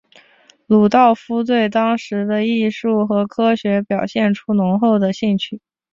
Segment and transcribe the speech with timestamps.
[0.65, 5.61] 鲁道夫对当时的艺术和科学表现出浓厚的兴趣。